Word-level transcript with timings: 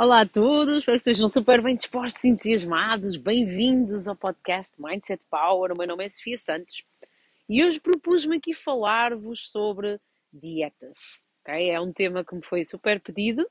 Olá 0.00 0.20
a 0.20 0.26
todos, 0.26 0.76
espero 0.78 0.96
que 0.96 1.10
estejam 1.10 1.26
super 1.26 1.60
bem 1.60 1.74
dispostos 1.74 2.24
entusiasmados. 2.24 3.16
Bem-vindos 3.16 4.06
ao 4.06 4.14
podcast 4.14 4.80
Mindset 4.80 5.20
Power. 5.28 5.72
O 5.72 5.76
meu 5.76 5.88
nome 5.88 6.04
é 6.04 6.08
Sofia 6.08 6.38
Santos 6.38 6.84
e 7.48 7.64
hoje 7.64 7.80
propus-me 7.80 8.36
aqui 8.36 8.54
falar-vos 8.54 9.50
sobre 9.50 10.00
dietas. 10.32 11.18
Okay? 11.42 11.70
É 11.70 11.80
um 11.80 11.92
tema 11.92 12.24
que 12.24 12.32
me 12.32 12.42
foi 12.44 12.64
super 12.64 13.00
pedido 13.00 13.44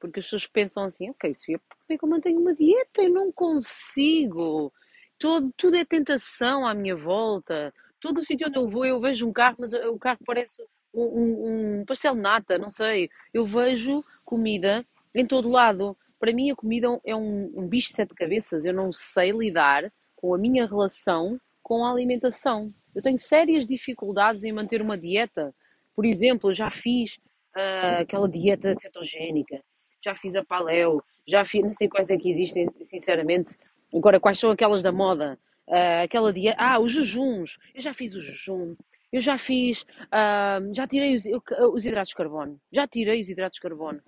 porque 0.00 0.18
as 0.18 0.24
pessoas 0.24 0.44
pensam 0.48 0.82
assim: 0.82 1.08
ok, 1.08 1.36
Sofia, 1.36 1.60
como 1.68 1.84
é 1.90 1.96
que 1.96 2.04
eu 2.04 2.08
mantenho 2.08 2.40
uma 2.40 2.52
dieta? 2.52 3.00
Eu 3.00 3.10
não 3.10 3.30
consigo. 3.30 4.72
Todo, 5.16 5.54
tudo 5.56 5.76
é 5.76 5.84
tentação 5.84 6.66
à 6.66 6.74
minha 6.74 6.96
volta. 6.96 7.72
Todo 8.00 8.18
o 8.18 8.24
sítio 8.24 8.48
onde 8.48 8.58
eu 8.58 8.68
vou, 8.68 8.84
eu 8.84 8.98
vejo 8.98 9.28
um 9.28 9.32
carro, 9.32 9.58
mas 9.60 9.72
o 9.72 9.96
carro 10.00 10.18
parece 10.26 10.66
um, 10.92 11.04
um, 11.04 11.80
um 11.80 11.84
pastel 11.84 12.16
de 12.16 12.22
nata, 12.22 12.58
não 12.58 12.68
sei. 12.68 13.08
Eu 13.32 13.44
vejo 13.44 14.02
comida 14.24 14.84
em 15.14 15.26
todo 15.26 15.48
lado. 15.48 15.96
Para 16.18 16.32
mim, 16.32 16.50
a 16.50 16.56
comida 16.56 17.00
é 17.04 17.14
um, 17.16 17.52
um 17.54 17.66
bicho 17.66 17.88
de 17.88 17.94
sete 17.94 18.14
cabeças. 18.14 18.64
Eu 18.64 18.72
não 18.72 18.92
sei 18.92 19.32
lidar 19.32 19.92
com 20.14 20.34
a 20.34 20.38
minha 20.38 20.66
relação 20.66 21.40
com 21.62 21.84
a 21.84 21.90
alimentação. 21.90 22.68
Eu 22.94 23.00
tenho 23.00 23.18
sérias 23.18 23.66
dificuldades 23.66 24.44
em 24.44 24.52
manter 24.52 24.82
uma 24.82 24.98
dieta. 24.98 25.54
Por 25.94 26.04
exemplo, 26.04 26.54
já 26.54 26.70
fiz 26.70 27.18
uh, 27.56 28.00
aquela 28.00 28.28
dieta 28.28 28.74
cetogénica, 28.78 29.62
já 30.04 30.14
fiz 30.14 30.34
a 30.34 30.44
paleo, 30.44 31.02
já 31.26 31.44
fiz, 31.44 31.62
não 31.62 31.70
sei 31.70 31.88
quais 31.88 32.10
é 32.10 32.16
que 32.16 32.28
existem, 32.28 32.68
sinceramente. 32.82 33.56
Agora, 33.94 34.18
quais 34.20 34.38
são 34.38 34.50
aquelas 34.50 34.82
da 34.82 34.92
moda? 34.92 35.38
Uh, 35.68 36.02
aquela 36.04 36.32
dieta. 36.32 36.56
Ah, 36.60 36.78
os 36.78 36.92
jejuns. 36.92 37.58
Eu 37.74 37.80
já 37.80 37.94
fiz 37.94 38.14
o 38.14 38.20
jejum. 38.20 38.74
Eu 39.12 39.20
já 39.20 39.38
fiz. 39.38 39.82
Uh, 39.82 40.74
já 40.74 40.86
tirei 40.86 41.14
os, 41.14 41.24
os 41.72 41.84
hidratos 41.84 42.10
de 42.10 42.16
carbono. 42.16 42.60
Já 42.70 42.86
tirei 42.86 43.20
os 43.20 43.28
hidratos 43.28 43.56
de 43.56 43.62
carbono. 43.62 44.00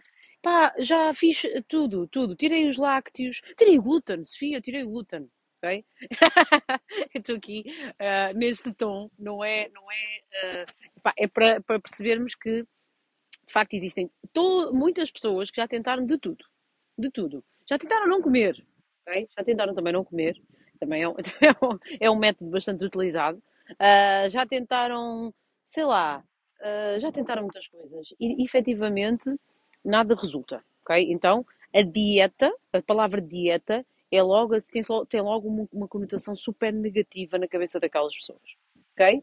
Pá, 0.44 0.74
já 0.78 1.14
fiz 1.14 1.42
tudo, 1.66 2.06
tudo. 2.06 2.36
Tirei 2.36 2.68
os 2.68 2.76
lácteos, 2.76 3.40
tirei 3.56 3.78
o 3.78 3.82
glúten, 3.82 4.22
Sofia, 4.26 4.60
tirei 4.60 4.82
o 4.84 4.90
glúten, 4.90 5.26
ok? 5.56 5.82
Estou 7.14 7.36
aqui 7.36 7.64
uh, 7.92 8.36
neste 8.36 8.70
tom, 8.74 9.08
não 9.18 9.42
é, 9.42 9.70
não 9.70 9.90
é, 9.90 10.62
uh, 10.62 11.00
pá, 11.02 11.14
é 11.16 11.26
para, 11.26 11.62
percebermos 11.80 12.34
que 12.34 12.62
de 12.62 13.52
facto 13.52 13.72
existem 13.72 14.10
muitas 14.70 15.10
pessoas 15.10 15.50
que 15.50 15.62
já 15.62 15.66
tentaram 15.66 16.04
de 16.04 16.18
tudo, 16.18 16.44
de 16.98 17.10
tudo. 17.10 17.42
Já 17.66 17.78
tentaram 17.78 18.06
não 18.06 18.20
comer, 18.20 18.62
ok? 19.08 19.26
Já 19.34 19.44
tentaram 19.44 19.74
também 19.74 19.94
não 19.94 20.04
comer, 20.04 20.38
também 20.78 21.04
é 21.04 21.08
um, 21.08 21.14
é 21.98 22.04
é 22.04 22.10
um 22.10 22.16
método 22.16 22.50
bastante 22.50 22.84
utilizado. 22.84 23.42
Uh, 23.70 24.28
já 24.28 24.44
tentaram, 24.44 25.32
sei 25.64 25.86
lá, 25.86 26.22
já 26.98 27.10
tentaram 27.10 27.42
muitas 27.42 27.66
coisas 27.66 28.14
e 28.20 28.44
efetivamente 28.44 29.34
nada 29.84 30.14
resulta, 30.14 30.64
ok? 30.82 31.12
Então, 31.12 31.44
a 31.74 31.82
dieta, 31.82 32.52
a 32.72 32.80
palavra 32.80 33.20
dieta, 33.20 33.84
é 34.10 34.22
logo, 34.22 34.54
tem, 34.70 34.82
tem 35.08 35.20
logo 35.20 35.48
uma, 35.48 35.68
uma 35.72 35.88
conotação 35.88 36.34
super 36.36 36.72
negativa 36.72 37.36
na 37.36 37.48
cabeça 37.48 37.80
daquelas 37.80 38.16
pessoas, 38.16 38.56
ok? 38.92 39.22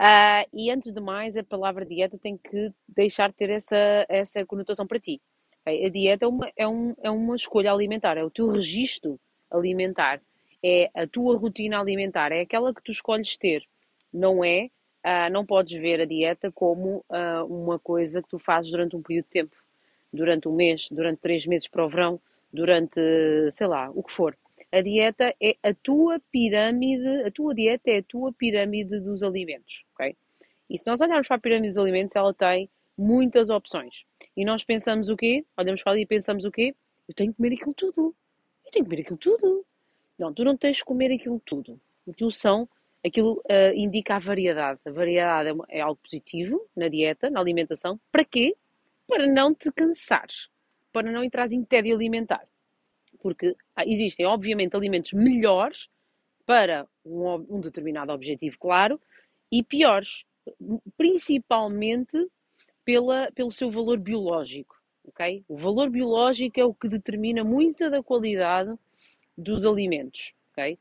Uh, 0.00 0.48
e 0.54 0.70
antes 0.70 0.92
de 0.92 1.00
mais, 1.00 1.36
a 1.36 1.44
palavra 1.44 1.84
dieta 1.84 2.16
tem 2.16 2.38
que 2.38 2.72
deixar 2.88 3.28
de 3.28 3.34
ter 3.34 3.50
essa, 3.50 4.06
essa 4.08 4.46
conotação 4.46 4.86
para 4.86 4.98
ti. 4.98 5.20
Okay? 5.60 5.84
A 5.84 5.90
dieta 5.90 6.24
é 6.24 6.28
uma, 6.28 6.52
é, 6.56 6.66
um, 6.66 6.94
é 7.02 7.10
uma 7.10 7.36
escolha 7.36 7.70
alimentar, 7.70 8.16
é 8.16 8.24
o 8.24 8.30
teu 8.30 8.50
registro 8.50 9.20
alimentar, 9.50 10.22
é 10.64 10.90
a 10.94 11.06
tua 11.06 11.36
rotina 11.36 11.78
alimentar, 11.78 12.32
é 12.32 12.40
aquela 12.40 12.72
que 12.72 12.82
tu 12.82 12.92
escolhes 12.92 13.36
ter. 13.36 13.62
Não 14.10 14.42
é, 14.42 14.70
uh, 15.04 15.30
não 15.30 15.44
podes 15.44 15.78
ver 15.78 16.00
a 16.00 16.06
dieta 16.06 16.50
como 16.50 17.04
uh, 17.10 17.44
uma 17.46 17.78
coisa 17.78 18.22
que 18.22 18.28
tu 18.28 18.38
fazes 18.38 18.70
durante 18.70 18.96
um 18.96 19.02
período 19.02 19.24
de 19.24 19.30
tempo 19.30 19.56
durante 20.12 20.48
um 20.48 20.52
mês, 20.52 20.88
durante 20.90 21.20
três 21.20 21.46
meses 21.46 21.68
para 21.68 21.84
o 21.84 21.88
verão, 21.88 22.20
durante, 22.52 23.00
sei 23.50 23.66
lá, 23.66 23.90
o 23.90 24.02
que 24.02 24.12
for. 24.12 24.36
A 24.72 24.80
dieta 24.80 25.34
é 25.42 25.56
a 25.62 25.74
tua 25.74 26.20
pirâmide, 26.30 27.22
a 27.24 27.30
tua 27.30 27.54
dieta 27.54 27.90
é 27.90 27.98
a 27.98 28.02
tua 28.02 28.32
pirâmide 28.32 29.00
dos 29.00 29.22
alimentos, 29.22 29.84
ok? 29.94 30.16
E 30.68 30.78
se 30.78 30.86
nós 30.88 31.00
olharmos 31.00 31.26
para 31.26 31.36
a 31.36 31.40
pirâmide 31.40 31.68
dos 31.68 31.78
alimentos, 31.78 32.14
ela 32.14 32.32
tem 32.32 32.68
muitas 32.96 33.50
opções. 33.50 34.04
E 34.36 34.44
nós 34.44 34.62
pensamos 34.62 35.08
o 35.08 35.16
quê? 35.16 35.44
Olhamos 35.56 35.82
para 35.82 35.92
ali 35.92 36.02
e 36.02 36.06
pensamos 36.06 36.44
o 36.44 36.50
quê? 36.50 36.74
Eu 37.08 37.14
tenho 37.14 37.32
que 37.32 37.36
comer 37.38 37.54
aquilo 37.54 37.74
tudo. 37.74 38.14
Eu 38.64 38.70
tenho 38.70 38.84
que 38.84 38.90
comer 38.90 39.02
aquilo 39.02 39.18
tudo. 39.18 39.66
Não, 40.18 40.32
tu 40.32 40.44
não 40.44 40.56
tens 40.56 40.78
que 40.78 40.84
comer 40.84 41.12
aquilo 41.12 41.40
tudo. 41.44 41.80
Aquilo 42.08 42.30
são, 42.30 42.68
aquilo 43.04 43.42
uh, 43.50 43.74
indica 43.74 44.14
a 44.14 44.18
variedade. 44.18 44.78
A 44.84 44.90
variedade 44.90 45.48
é, 45.48 45.78
é 45.78 45.80
algo 45.80 45.98
positivo 46.00 46.64
na 46.76 46.88
dieta, 46.88 47.30
na 47.30 47.40
alimentação. 47.40 47.98
Para 48.12 48.24
quê? 48.24 48.54
Para 49.10 49.26
não 49.26 49.54
te 49.54 49.70
cansares, 49.72 50.48
para 50.92 51.10
não 51.10 51.22
entrares 51.22 51.52
em 51.52 51.62
tédio 51.62 51.94
alimentar. 51.94 52.46
Porque 53.20 53.54
ah, 53.76 53.84
existem, 53.84 54.24
obviamente, 54.24 54.74
alimentos 54.74 55.12
melhores 55.12 55.90
para 56.46 56.88
um, 57.04 57.56
um 57.56 57.60
determinado 57.60 58.12
objetivo, 58.12 58.56
claro, 58.58 59.00
e 59.52 59.62
piores, 59.62 60.24
principalmente 60.96 62.26
pela, 62.84 63.30
pelo 63.32 63.50
seu 63.50 63.70
valor 63.70 63.98
biológico. 63.98 64.80
Okay? 65.04 65.44
O 65.48 65.56
valor 65.56 65.90
biológico 65.90 66.58
é 66.60 66.64
o 66.64 66.74
que 66.74 66.88
determina 66.88 67.44
muita 67.44 67.90
da 67.90 68.02
qualidade 68.02 68.74
dos 69.36 69.66
alimentos. 69.66 70.32
Okay? 70.52 70.78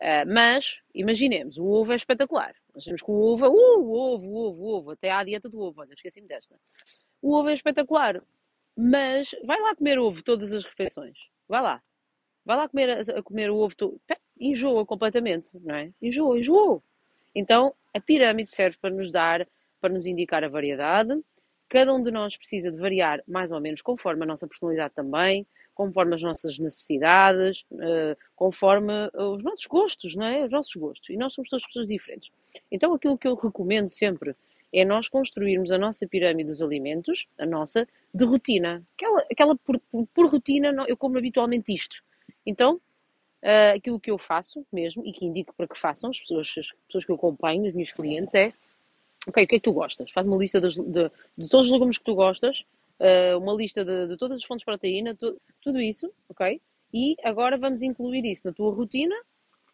Uh, 0.00 0.26
mas, 0.26 0.80
imaginemos, 0.94 1.58
o 1.58 1.64
ovo 1.64 1.92
é 1.92 1.96
espetacular. 1.96 2.54
Nós 2.74 2.84
temos 2.84 3.02
que 3.02 3.10
o 3.10 3.14
ovo, 3.14 3.46
uh, 3.46 3.80
o 3.80 3.94
ovo, 3.94 4.26
o 4.26 4.36
ovo, 4.36 4.62
o 4.62 4.78
ovo, 4.78 4.90
até 4.90 5.10
há 5.10 5.18
a 5.18 5.24
dieta 5.24 5.48
do 5.48 5.60
ovo, 5.60 5.80
olha, 5.80 5.92
esqueci-me 5.94 6.26
desta. 6.26 6.56
O 7.22 7.34
ovo 7.34 7.48
é 7.48 7.54
espetacular, 7.54 8.20
mas 8.76 9.34
vai 9.44 9.60
lá 9.60 9.74
comer 9.76 9.98
ovo 9.98 10.22
todas 10.22 10.52
as 10.52 10.64
refeições. 10.64 11.16
Vai 11.48 11.62
lá. 11.62 11.80
Vai 12.44 12.56
lá 12.56 12.68
comer, 12.68 13.08
a 13.10 13.22
comer 13.22 13.50
o 13.50 13.56
ovo 13.56 13.76
todo. 13.76 14.00
Enjoa 14.38 14.84
completamente, 14.84 15.50
não 15.60 15.76
é? 15.76 15.92
Enjoa, 16.02 16.36
enjoa. 16.36 16.82
Então, 17.32 17.72
a 17.94 18.00
pirâmide 18.00 18.50
serve 18.50 18.76
para 18.80 18.90
nos 18.90 19.10
dar, 19.10 19.46
para 19.80 19.94
nos 19.94 20.04
indicar 20.04 20.42
a 20.42 20.48
variedade. 20.48 21.22
Cada 21.68 21.94
um 21.94 22.02
de 22.02 22.10
nós 22.10 22.36
precisa 22.36 22.70
de 22.70 22.76
variar 22.76 23.22
mais 23.26 23.52
ou 23.52 23.60
menos 23.60 23.80
conforme 23.80 24.24
a 24.24 24.26
nossa 24.26 24.46
personalidade 24.46 24.92
também, 24.92 25.46
conforme 25.74 26.14
as 26.14 26.22
nossas 26.22 26.58
necessidades, 26.58 27.64
uh, 27.72 28.16
conforme 28.34 28.92
os 29.14 29.42
nossos 29.42 29.66
gostos, 29.66 30.14
não 30.16 30.26
é? 30.26 30.44
Os 30.44 30.50
nossos 30.50 30.74
gostos. 30.74 31.08
E 31.08 31.16
nós 31.16 31.32
somos 31.32 31.48
todas 31.48 31.64
pessoas 31.64 31.86
diferentes. 31.86 32.30
Então, 32.70 32.92
aquilo 32.92 33.16
que 33.16 33.28
eu 33.28 33.34
recomendo 33.34 33.88
sempre 33.88 34.34
é 34.72 34.84
nós 34.84 35.08
construirmos 35.08 35.70
a 35.70 35.78
nossa 35.78 36.06
pirâmide 36.06 36.48
dos 36.48 36.62
alimentos, 36.62 37.26
a 37.38 37.44
nossa, 37.44 37.86
de 38.14 38.24
rotina. 38.24 38.82
Aquela, 38.94 39.26
aquela 39.30 39.56
por, 39.56 39.78
por, 39.90 40.06
por 40.14 40.30
rotina, 40.30 40.72
eu 40.88 40.96
como 40.96 41.18
habitualmente 41.18 41.72
isto. 41.72 42.02
Então, 42.46 42.76
uh, 43.42 43.76
aquilo 43.76 44.00
que 44.00 44.10
eu 44.10 44.18
faço 44.18 44.64
mesmo, 44.72 45.04
e 45.06 45.12
que 45.12 45.26
indico 45.26 45.54
para 45.54 45.68
que 45.68 45.78
façam 45.78 46.10
as 46.10 46.20
pessoas, 46.20 46.54
as 46.58 46.72
pessoas 46.86 47.04
que 47.04 47.12
eu 47.12 47.16
acompanho, 47.16 47.68
os 47.68 47.74
meus 47.74 47.92
clientes, 47.92 48.34
é 48.34 48.52
ok, 49.26 49.44
o 49.44 49.46
que 49.46 49.54
é 49.56 49.58
que 49.58 49.60
tu 49.60 49.72
gostas? 49.72 50.10
Faz 50.10 50.26
uma 50.26 50.36
lista 50.36 50.60
das, 50.60 50.74
de, 50.74 51.10
de, 51.36 51.48
todos 51.48 51.66
os 51.66 51.72
legumes 51.72 51.98
que 51.98 52.04
tu 52.04 52.14
gostas, 52.14 52.64
uh, 52.98 53.38
uma 53.38 53.52
lista 53.52 53.84
de, 53.84 54.08
de, 54.08 54.16
todas 54.16 54.38
as 54.38 54.44
fontes 54.44 54.60
de 54.60 54.64
proteína, 54.64 55.14
tu, 55.14 55.40
tudo 55.60 55.80
isso, 55.80 56.10
ok? 56.28 56.60
E 56.94 57.16
agora 57.22 57.56
vamos 57.56 57.82
incluir 57.82 58.24
isso 58.24 58.42
na 58.44 58.52
tua 58.52 58.72
rotina 58.72 59.14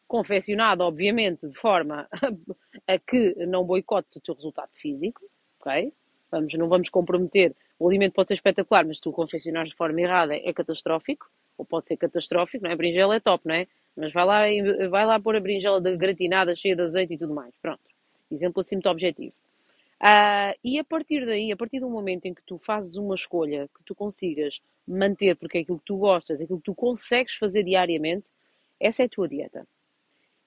confeccionado, 0.06 0.82
obviamente, 0.82 1.46
de 1.46 1.54
forma 1.54 2.08
a 2.88 2.98
que 2.98 3.34
não 3.46 3.64
boicotes 3.64 4.16
o 4.16 4.20
teu 4.20 4.34
resultado 4.34 4.70
físico, 4.72 5.20
ok? 5.60 5.92
Vamos, 6.30 6.54
não 6.54 6.68
vamos 6.68 6.88
comprometer. 6.88 7.54
O 7.78 7.86
alimento 7.86 8.14
pode 8.14 8.28
ser 8.28 8.34
espetacular, 8.34 8.84
mas 8.86 8.96
se 8.96 9.02
tu 9.02 9.12
confeccionares 9.12 9.70
de 9.70 9.76
forma 9.76 10.00
errada 10.00 10.34
é 10.34 10.52
catastrófico, 10.52 11.30
ou 11.58 11.64
pode 11.64 11.88
ser 11.88 11.98
catastrófico, 11.98 12.64
não 12.64 12.70
é? 12.70 12.74
A 12.74 12.76
berinjela 12.76 13.14
é 13.14 13.20
top, 13.20 13.46
não 13.46 13.54
é? 13.54 13.66
Mas 13.94 14.12
vai 14.12 14.24
lá, 14.24 14.40
vai 14.88 15.04
lá 15.04 15.20
pôr 15.20 15.36
a 15.36 15.40
berinjela 15.40 15.80
gratinada, 15.96 16.56
cheia 16.56 16.74
de 16.74 16.82
azeite 16.82 17.14
e 17.14 17.18
tudo 17.18 17.34
mais. 17.34 17.54
Pronto. 17.60 17.80
Exemplo 18.30 18.60
assim 18.60 18.76
muito 18.76 18.88
objetivo. 18.88 19.34
Uh, 20.00 20.54
e 20.62 20.78
a 20.78 20.84
partir 20.84 21.26
daí, 21.26 21.50
a 21.50 21.56
partir 21.56 21.80
do 21.80 21.90
momento 21.90 22.26
em 22.26 22.34
que 22.34 22.42
tu 22.42 22.56
fazes 22.56 22.96
uma 22.96 23.16
escolha 23.16 23.68
que 23.76 23.82
tu 23.84 23.94
consigas 23.94 24.60
manter, 24.86 25.36
porque 25.36 25.58
é 25.58 25.60
aquilo 25.60 25.78
que 25.78 25.84
tu 25.84 25.96
gostas, 25.96 26.40
é 26.40 26.44
aquilo 26.44 26.58
que 26.58 26.66
tu 26.66 26.74
consegues 26.74 27.34
fazer 27.34 27.64
diariamente, 27.64 28.30
essa 28.80 29.02
é 29.02 29.06
a 29.06 29.08
tua 29.08 29.28
dieta. 29.28 29.66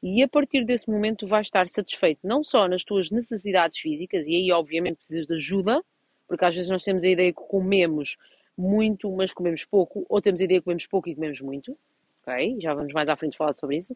E 0.01 0.23
a 0.23 0.27
partir 0.27 0.65
desse 0.65 0.89
momento 0.89 1.27
vais 1.27 1.47
estar 1.47 1.67
satisfeito 1.67 2.19
não 2.23 2.43
só 2.43 2.67
nas 2.67 2.83
tuas 2.83 3.11
necessidades 3.11 3.77
físicas, 3.77 4.25
e 4.27 4.35
aí 4.35 4.51
obviamente 4.51 4.97
precisas 4.97 5.27
de 5.27 5.33
ajuda, 5.35 5.83
porque 6.27 6.45
às 6.45 6.55
vezes 6.55 6.69
nós 6.69 6.83
temos 6.83 7.03
a 7.03 7.09
ideia 7.09 7.31
que 7.31 7.41
comemos 7.41 8.17
muito, 8.57 9.11
mas 9.11 9.33
comemos 9.33 9.63
pouco, 9.65 10.05
ou 10.09 10.21
temos 10.21 10.41
a 10.41 10.43
ideia 10.43 10.59
que 10.59 10.63
comemos 10.63 10.87
pouco 10.87 11.09
e 11.09 11.15
comemos 11.15 11.41
muito, 11.41 11.77
ok? 12.21 12.57
Já 12.59 12.73
vamos 12.73 12.93
mais 12.93 13.09
à 13.09 13.15
frente 13.15 13.37
falar 13.37 13.53
sobre 13.53 13.77
isso. 13.77 13.95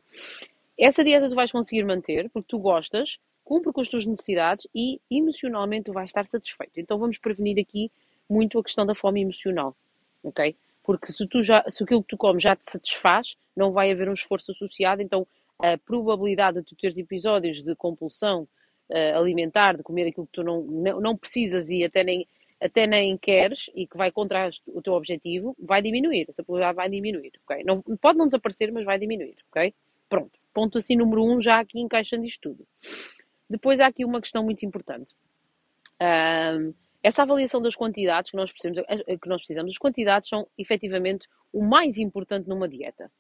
Essa 0.78 1.04
dieta 1.04 1.30
tu 1.30 1.36
vais 1.36 1.52
conseguir 1.52 1.84
manter, 1.84 2.30
porque 2.30 2.48
tu 2.50 2.60
gostas, 2.60 3.18
cumpre 3.44 3.72
com 3.72 3.82
as 3.82 3.88
tuas 3.88 4.06
necessidades 4.06 4.68
e 4.76 5.00
emocionalmente 5.10 5.86
tu 5.86 5.94
vais 5.94 6.10
estar 6.10 6.26
satisfeito. 6.26 6.80
Então 6.80 6.98
vamos 6.98 7.18
prevenir 7.18 7.60
aqui 7.60 7.92
muito 8.30 8.60
a 8.60 8.64
questão 8.64 8.86
da 8.86 8.96
fome 8.96 9.22
emocional, 9.22 9.76
ok? 10.24 10.56
Porque 10.84 11.12
se, 11.12 11.26
tu 11.28 11.42
já, 11.42 11.64
se 11.70 11.84
aquilo 11.84 12.02
que 12.02 12.10
tu 12.10 12.18
comes 12.18 12.44
já 12.44 12.56
te 12.56 12.70
satisfaz, 12.70 13.38
não 13.56 13.72
vai 13.72 13.92
haver 13.92 14.10
um 14.10 14.14
esforço 14.14 14.52
associado, 14.52 15.02
então 15.02 15.26
a 15.60 15.78
probabilidade 15.78 16.60
de 16.60 16.66
tu 16.66 16.76
teres 16.76 16.98
episódios 16.98 17.62
de 17.62 17.76
compulsão 17.76 18.48
uh, 18.90 19.18
alimentar, 19.18 19.78
de 19.78 19.84
comer 19.84 20.08
aquilo 20.08 20.26
que 20.28 20.34
tu 20.34 20.44
não, 20.44 20.62
não, 20.62 21.02
não, 21.02 21.18
precisas 21.18 21.70
e 21.70 21.84
até 21.84 22.04
nem, 22.04 22.28
até 22.60 22.86
nem 22.86 23.18
queres 23.18 23.70
e 23.76 23.88
que 23.88 23.98
vai 23.98 24.12
contra 24.12 24.50
o 24.68 24.82
teu 24.82 24.94
objetivo, 24.94 25.56
vai 25.60 25.82
diminuir. 25.82 26.26
Essa 26.30 26.44
probabilidade 26.44 26.76
vai 26.76 26.90
diminuir, 26.90 27.34
ok? 27.44 27.64
Não, 27.64 27.82
pode 27.82 28.18
não 28.18 28.26
desaparecer, 28.26 28.72
mas 28.72 28.86
vai 28.86 29.00
diminuir, 29.00 29.38
ok? 29.50 29.74
Pronto. 30.10 30.40
Ponto 30.54 30.78
assim 30.78 30.96
número 30.96 31.24
um, 31.24 31.42
já 31.42 31.60
aqui 31.60 31.80
encaixando 31.80 32.26
isto 32.26 32.42
tudo. 32.42 32.68
Depois 33.50 33.80
há 33.80 33.88
aqui 33.88 34.06
uma 34.06 34.22
questão 34.22 34.44
muito 34.44 34.66
importante. 34.66 35.14
Um, 36.02 36.74
essa 37.06 37.22
avaliação 37.22 37.62
das 37.62 37.76
quantidades 37.76 38.32
que 38.32 38.38
nós, 38.38 38.52
precisamos, 38.52 38.84
eh, 38.88 39.18
que 39.18 39.30
nós 39.30 39.38
precisamos, 39.38 39.72
as 39.74 39.78
quantidades 39.78 40.28
são 40.28 40.48
efetivamente 40.58 41.28
o 41.54 41.64
mais 41.64 42.00
importante 42.00 42.50
numa 42.50 42.68
dieta. 42.68 43.12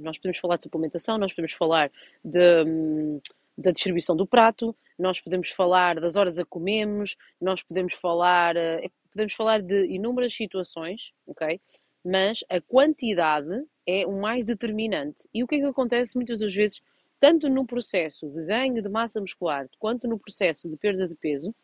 Nós 0.00 0.18
podemos 0.18 0.38
falar 0.38 0.56
de 0.56 0.64
suplementação, 0.64 1.18
nós 1.18 1.32
podemos 1.32 1.52
falar 1.52 1.90
de, 2.24 2.64
hum, 2.64 3.20
da 3.56 3.70
distribuição 3.70 4.16
do 4.16 4.26
prato, 4.26 4.74
nós 4.98 5.20
podemos 5.20 5.50
falar 5.50 6.00
das 6.00 6.16
horas 6.16 6.38
a 6.38 6.44
comemos, 6.44 7.16
nós 7.40 7.62
podemos 7.62 7.94
falar, 7.94 8.56
eh, 8.56 8.88
podemos 9.10 9.34
falar 9.34 9.62
de 9.62 9.86
inúmeras 9.86 10.34
situações, 10.34 11.12
ok? 11.26 11.60
Mas 12.04 12.44
a 12.48 12.60
quantidade 12.60 13.64
é 13.86 14.06
o 14.06 14.12
mais 14.12 14.44
determinante. 14.44 15.28
E 15.32 15.42
o 15.42 15.46
que 15.46 15.56
é 15.56 15.58
que 15.58 15.64
acontece 15.66 16.16
muitas 16.16 16.38
das 16.38 16.54
vezes, 16.54 16.80
tanto 17.20 17.48
no 17.48 17.66
processo 17.66 18.28
de 18.28 18.44
ganho 18.44 18.82
de 18.82 18.88
massa 18.88 19.20
muscular, 19.20 19.68
quanto 19.78 20.08
no 20.08 20.18
processo 20.18 20.68
de 20.68 20.76
perda 20.76 21.06
de 21.06 21.14
peso, 21.14 21.54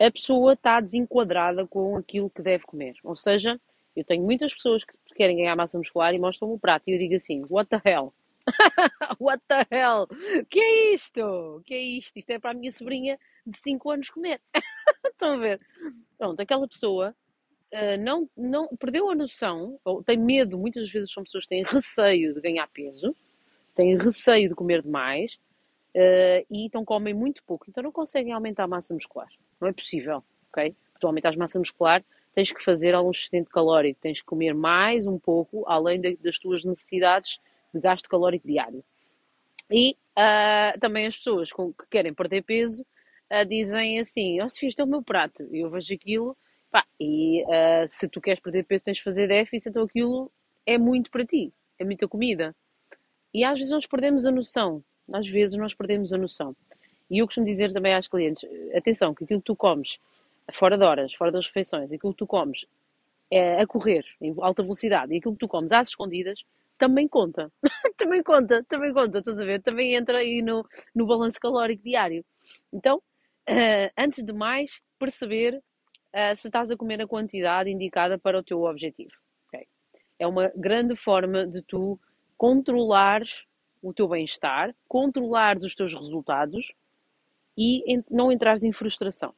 a 0.00 0.10
pessoa 0.10 0.54
está 0.54 0.80
desenquadrada 0.80 1.66
com 1.66 1.96
aquilo 1.96 2.28
que 2.28 2.42
deve 2.42 2.64
comer. 2.64 2.94
Ou 3.04 3.14
seja, 3.14 3.60
eu 3.94 4.04
tenho 4.04 4.24
muitas 4.24 4.52
pessoas 4.52 4.84
que 4.84 4.94
querem 5.22 5.36
ganhar 5.36 5.54
massa 5.54 5.78
muscular 5.78 6.12
e 6.12 6.20
mostram-me 6.20 6.54
o 6.54 6.58
prato 6.58 6.82
e 6.88 6.92
eu 6.92 6.98
digo 6.98 7.14
assim, 7.14 7.44
what 7.48 7.70
the 7.70 7.80
hell? 7.88 8.12
what 9.20 9.40
the 9.46 9.64
hell? 9.70 10.08
Que 10.50 10.58
é 10.58 10.94
isto? 10.94 11.62
Que 11.64 11.74
é 11.74 11.80
isto? 11.80 12.18
Isto 12.18 12.30
é 12.30 12.40
para 12.40 12.50
a 12.50 12.54
minha 12.54 12.72
sobrinha 12.72 13.16
de 13.46 13.56
5 13.56 13.90
anos 13.90 14.10
comer. 14.10 14.40
Estão 15.06 15.34
a 15.34 15.36
ver? 15.36 15.60
Pronto, 16.18 16.40
aquela 16.40 16.66
pessoa 16.66 17.14
uh, 17.72 18.02
não, 18.02 18.28
não 18.36 18.68
perdeu 18.76 19.08
a 19.10 19.14
noção, 19.14 19.78
ou 19.84 20.02
tem 20.02 20.18
medo, 20.18 20.58
muitas 20.58 20.90
vezes 20.90 21.12
são 21.12 21.22
pessoas 21.22 21.44
que 21.44 21.50
têm 21.50 21.62
receio 21.62 22.34
de 22.34 22.40
ganhar 22.40 22.66
peso, 22.66 23.14
têm 23.76 23.96
receio 23.96 24.48
de 24.48 24.56
comer 24.56 24.82
demais 24.82 25.34
uh, 25.94 26.44
e 26.50 26.66
então 26.66 26.84
comem 26.84 27.14
muito 27.14 27.44
pouco, 27.44 27.66
então 27.68 27.80
não 27.80 27.92
conseguem 27.92 28.32
aumentar 28.32 28.64
a 28.64 28.68
massa 28.68 28.92
muscular. 28.92 29.28
Não 29.60 29.68
é 29.68 29.72
possível, 29.72 30.24
ok? 30.48 30.74
Tu 30.98 31.06
aumentares 31.06 31.38
massa 31.38 31.60
muscular, 31.60 32.04
tens 32.34 32.52
que 32.52 32.62
fazer 32.62 32.94
algum 32.94 33.10
excedente 33.10 33.50
calórico, 33.50 34.00
tens 34.00 34.20
que 34.20 34.26
comer 34.26 34.54
mais 34.54 35.06
um 35.06 35.18
pouco, 35.18 35.64
além 35.66 36.00
de, 36.00 36.16
das 36.16 36.38
tuas 36.38 36.64
necessidades 36.64 37.38
de 37.72 37.80
gasto 37.80 38.08
calórico 38.08 38.46
diário. 38.46 38.84
E 39.70 39.96
uh, 40.18 40.78
também 40.80 41.06
as 41.06 41.16
pessoas 41.16 41.52
com, 41.52 41.72
que 41.72 41.86
querem 41.90 42.12
perder 42.12 42.42
peso 42.42 42.84
uh, 43.30 43.46
dizem 43.46 43.98
assim: 43.98 44.40
Ó 44.40 44.44
oh, 44.44 44.48
Sofia, 44.48 44.68
este 44.68 44.80
é 44.80 44.84
o 44.84 44.88
meu 44.88 45.02
prato. 45.02 45.42
Eu 45.50 45.70
vejo 45.70 45.94
aquilo, 45.94 46.36
pá, 46.70 46.84
e 47.00 47.42
uh, 47.44 47.88
se 47.88 48.08
tu 48.08 48.20
queres 48.20 48.40
perder 48.40 48.64
peso, 48.64 48.84
tens 48.84 48.98
de 48.98 49.02
fazer 49.02 49.26
déficit, 49.28 49.70
então 49.70 49.84
aquilo 49.84 50.30
é 50.66 50.78
muito 50.78 51.10
para 51.10 51.24
ti, 51.24 51.52
é 51.78 51.84
muita 51.84 52.06
comida. 52.06 52.54
E 53.32 53.44
às 53.44 53.58
vezes 53.58 53.72
nós 53.72 53.86
perdemos 53.86 54.26
a 54.26 54.30
noção, 54.30 54.84
às 55.12 55.28
vezes 55.28 55.56
nós 55.56 55.74
perdemos 55.74 56.12
a 56.12 56.18
noção. 56.18 56.54
E 57.10 57.18
eu 57.18 57.26
costumo 57.26 57.46
dizer 57.46 57.72
também 57.72 57.94
às 57.94 58.08
clientes: 58.08 58.44
atenção, 58.74 59.14
que 59.14 59.24
aquilo 59.24 59.40
que 59.40 59.46
tu 59.46 59.56
comes 59.56 59.98
fora 60.50 60.76
de 60.76 60.84
horas, 60.84 61.14
fora 61.14 61.30
das 61.30 61.46
refeições, 61.46 61.92
aquilo 61.92 62.12
que 62.12 62.18
tu 62.18 62.26
comes 62.26 62.66
é, 63.30 63.62
a 63.62 63.66
correr, 63.66 64.04
em 64.20 64.34
alta 64.38 64.62
velocidade, 64.62 65.14
e 65.14 65.18
aquilo 65.18 65.34
que 65.34 65.40
tu 65.40 65.48
comes 65.48 65.72
às 65.72 65.88
escondidas, 65.88 66.44
também 66.76 67.06
conta. 67.06 67.50
também 67.96 68.22
conta, 68.22 68.64
também 68.64 68.92
conta, 68.92 69.18
estás 69.18 69.40
a 69.40 69.44
ver? 69.44 69.62
Também 69.62 69.94
entra 69.94 70.18
aí 70.18 70.42
no, 70.42 70.66
no 70.94 71.06
balanço 71.06 71.40
calórico 71.40 71.82
diário. 71.82 72.24
Então, 72.72 72.98
uh, 72.98 73.92
antes 73.96 74.22
de 74.24 74.32
mais, 74.32 74.82
perceber 74.98 75.56
uh, 75.56 76.36
se 76.36 76.48
estás 76.48 76.70
a 76.70 76.76
comer 76.76 77.00
a 77.00 77.06
quantidade 77.06 77.70
indicada 77.70 78.18
para 78.18 78.38
o 78.38 78.42
teu 78.42 78.62
objetivo. 78.64 79.12
Okay? 79.48 79.66
É 80.18 80.26
uma 80.26 80.50
grande 80.56 80.96
forma 80.96 81.46
de 81.46 81.62
tu 81.62 81.98
controlares 82.36 83.44
o 83.82 83.92
teu 83.92 84.08
bem-estar, 84.08 84.74
controlares 84.86 85.64
os 85.64 85.74
teus 85.74 85.94
resultados 85.94 86.72
e 87.56 88.02
não 88.10 88.30
entrares 88.30 88.62
em 88.62 88.72
frustração? 88.72 89.34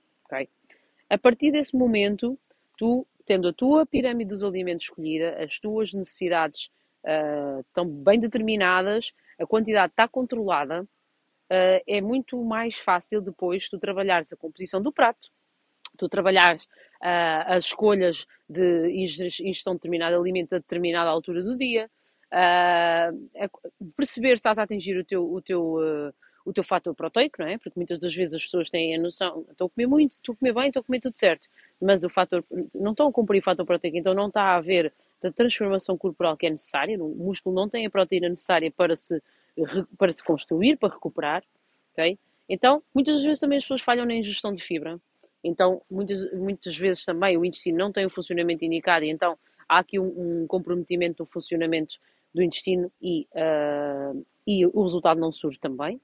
A 1.08 1.18
partir 1.18 1.50
desse 1.50 1.76
momento, 1.76 2.38
tu, 2.76 3.06
tendo 3.24 3.48
a 3.48 3.52
tua 3.52 3.86
pirâmide 3.86 4.30
dos 4.30 4.42
alimentos 4.42 4.84
escolhida, 4.84 5.42
as 5.42 5.58
tuas 5.58 5.92
necessidades 5.92 6.70
uh, 7.04 7.60
estão 7.60 7.86
bem 7.86 8.18
determinadas, 8.18 9.12
a 9.38 9.46
quantidade 9.46 9.92
está 9.92 10.08
controlada, 10.08 10.82
uh, 10.82 11.82
é 11.86 12.00
muito 12.00 12.42
mais 12.42 12.78
fácil 12.78 13.20
depois 13.20 13.68
tu 13.68 13.78
trabalhares 13.78 14.32
a 14.32 14.36
composição 14.36 14.80
do 14.82 14.92
prato, 14.92 15.30
tu 15.96 16.08
trabalhares 16.08 16.64
uh, 16.64 17.44
as 17.46 17.66
escolhas 17.66 18.26
de 18.48 18.90
ingestão 19.40 19.74
de 19.74 19.78
determinado 19.78 20.16
alimento 20.16 20.54
a 20.54 20.58
determinada 20.58 21.10
altura 21.10 21.42
do 21.42 21.56
dia, 21.56 21.90
perceber 23.96 24.30
se 24.30 24.34
estás 24.34 24.58
a 24.58 24.64
atingir 24.64 24.98
o 24.98 25.04
teu, 25.04 25.22
o 25.22 25.40
teu 25.40 25.78
o 26.44 26.52
teu 26.52 26.62
fator 26.62 26.94
proteico, 26.94 27.36
não 27.40 27.48
é? 27.48 27.56
Porque 27.56 27.72
muitas 27.76 27.98
das 27.98 28.14
vezes 28.14 28.34
as 28.34 28.44
pessoas 28.44 28.68
têm 28.68 28.94
a 28.94 28.98
noção, 29.00 29.44
estou 29.50 29.66
a 29.66 29.70
comer 29.70 29.86
muito, 29.86 30.12
estou 30.12 30.34
a 30.34 30.36
comer 30.36 30.52
bem, 30.52 30.66
estou 30.68 30.80
a 30.80 30.84
comer 30.84 31.00
tudo 31.00 31.16
certo, 31.16 31.48
mas 31.80 32.04
o 32.04 32.08
fator, 32.08 32.44
não 32.74 32.90
estão 32.90 33.08
a 33.08 33.12
cumprir 33.12 33.40
o 33.40 33.42
fator 33.42 33.64
proteico, 33.64 33.96
então 33.96 34.12
não 34.12 34.28
está 34.28 34.42
a 34.42 34.56
haver 34.56 34.92
a 35.22 35.30
transformação 35.32 35.96
corporal 35.96 36.36
que 36.36 36.46
é 36.46 36.50
necessária, 36.50 37.02
o 37.02 37.08
músculo 37.08 37.54
não 37.54 37.68
tem 37.68 37.86
a 37.86 37.90
proteína 37.90 38.28
necessária 38.28 38.70
para 38.70 38.94
se, 38.94 39.22
para 39.96 40.12
se 40.12 40.22
construir, 40.22 40.76
para 40.76 40.92
recuperar, 40.92 41.42
ok? 41.92 42.18
Então, 42.46 42.82
muitas 42.94 43.22
vezes 43.22 43.40
também 43.40 43.56
as 43.56 43.64
pessoas 43.64 43.80
falham 43.80 44.04
na 44.04 44.14
ingestão 44.14 44.54
de 44.54 44.62
fibra, 44.62 45.00
então 45.42 45.80
muitas, 45.90 46.30
muitas 46.32 46.76
vezes 46.76 47.04
também 47.04 47.38
o 47.38 47.44
intestino 47.44 47.78
não 47.78 47.90
tem 47.90 48.04
o 48.04 48.10
funcionamento 48.10 48.64
indicado 48.64 49.04
e 49.04 49.10
então 49.10 49.38
há 49.68 49.78
aqui 49.78 49.98
um, 49.98 50.42
um 50.42 50.46
comprometimento 50.46 51.24
do 51.24 51.26
funcionamento 51.26 51.96
do 52.34 52.42
intestino 52.42 52.90
e, 53.00 53.26
uh, 53.32 54.26
e 54.46 54.66
o 54.66 54.82
resultado 54.82 55.20
não 55.20 55.30
surge 55.30 55.58
também, 55.58 56.00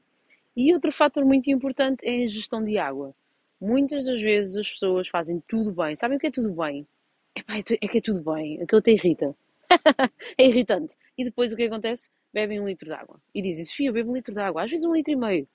e 0.60 0.74
outro 0.74 0.92
fator 0.92 1.24
muito 1.24 1.50
importante 1.50 2.06
é 2.06 2.22
a 2.22 2.26
gestão 2.26 2.62
de 2.62 2.76
água. 2.76 3.14
Muitas 3.58 4.04
das 4.04 4.20
vezes 4.20 4.58
as 4.58 4.70
pessoas 4.70 5.08
fazem 5.08 5.42
tudo 5.48 5.72
bem. 5.72 5.96
Sabem 5.96 6.18
o 6.18 6.20
que 6.20 6.26
é 6.26 6.30
tudo 6.30 6.52
bem? 6.52 6.86
Epá, 7.34 7.56
é, 7.56 7.60
é 7.80 7.88
que 7.88 7.96
é 7.96 8.00
tudo 8.00 8.20
bem. 8.22 8.60
Aquilo 8.60 8.82
te 8.82 8.90
irrita. 8.90 9.34
é 10.36 10.44
irritante. 10.44 10.94
E 11.16 11.24
depois 11.24 11.50
o 11.50 11.56
que 11.56 11.62
acontece? 11.62 12.10
Bebem 12.30 12.60
um 12.60 12.66
litro 12.66 12.86
de 12.86 12.92
água. 12.92 13.18
E 13.34 13.40
dizem, 13.40 13.64
Sofia, 13.64 13.90
bebe 13.90 14.10
um 14.10 14.14
litro 14.14 14.34
de 14.34 14.40
água. 14.40 14.64
Às 14.64 14.70
vezes 14.70 14.84
um 14.84 14.92
litro 14.92 15.12
e 15.12 15.16
meio. 15.16 15.48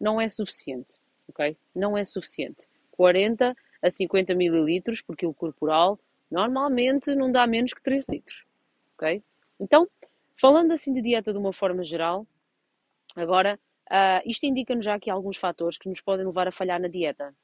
Não 0.00 0.18
é 0.18 0.28
suficiente. 0.30 0.94
Ok? 1.28 1.54
Não 1.76 1.96
é 1.96 2.04
suficiente. 2.04 2.66
40 2.92 3.54
a 3.82 3.90
50 3.90 4.34
mililitros 4.34 5.02
por 5.02 5.14
quilo 5.14 5.34
corporal 5.34 5.98
normalmente 6.30 7.14
não 7.14 7.30
dá 7.30 7.46
menos 7.46 7.74
que 7.74 7.82
3 7.82 8.06
litros. 8.08 8.44
Ok? 8.96 9.22
Então, 9.60 9.86
falando 10.36 10.72
assim 10.72 10.92
de 10.92 11.02
dieta 11.02 11.32
de 11.32 11.38
uma 11.38 11.52
forma 11.52 11.84
geral, 11.84 12.26
agora 13.14 13.58
Uh, 13.90 14.20
isto 14.26 14.44
indica-nos 14.44 14.84
já 14.84 14.94
aqui 14.94 15.08
alguns 15.08 15.36
fatores 15.36 15.78
que 15.78 15.88
nos 15.88 16.00
podem 16.00 16.26
levar 16.26 16.46
a 16.46 16.52
falhar 16.52 16.80
na 16.80 16.88
dieta, 16.88 17.34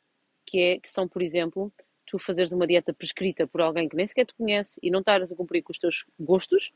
que, 0.44 0.58
é, 0.58 0.78
que 0.78 0.90
são, 0.90 1.08
por 1.08 1.22
exemplo, 1.22 1.72
tu 2.06 2.18
fazeres 2.18 2.52
uma 2.52 2.66
dieta 2.66 2.92
prescrita 2.92 3.46
por 3.46 3.62
alguém 3.62 3.88
que 3.88 3.96
nem 3.96 4.06
sequer 4.06 4.26
te 4.26 4.34
conhece 4.34 4.78
e 4.82 4.90
não 4.90 5.00
estares 5.00 5.32
a 5.32 5.36
cumprir 5.36 5.62
com 5.62 5.72
os 5.72 5.78
teus 5.78 6.04
gostos 6.20 6.72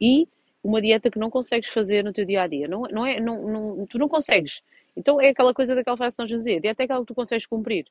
e 0.00 0.26
uma 0.62 0.80
dieta 0.80 1.10
que 1.10 1.18
não 1.18 1.28
consegues 1.28 1.68
fazer 1.68 2.02
no 2.02 2.12
teu 2.12 2.24
dia 2.24 2.42
a 2.42 2.46
dia. 2.46 2.66
Não, 2.66 2.82
não 2.90 3.04
é, 3.04 3.20
não, 3.20 3.46
não, 3.46 3.86
tu 3.86 3.98
não 3.98 4.08
consegues. 4.08 4.62
Então 4.96 5.20
é 5.20 5.28
aquela 5.28 5.52
coisa 5.52 5.74
daquela 5.74 5.96
frase 5.96 6.16
que 6.16 6.22
nós 6.22 6.30
vamos 6.30 6.44
dizer: 6.44 6.60
dieta 6.60 6.82
é 6.82 6.84
aquela 6.84 7.00
que 7.00 7.06
tu 7.06 7.14
consegues 7.14 7.46
cumprir. 7.46 7.86